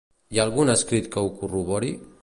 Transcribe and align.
Hi 0.35 0.39
ha 0.39 0.45
algun 0.47 0.73
escrit 0.75 1.11
que 1.17 1.25
ho 1.27 1.31
corrobori? 1.43 1.95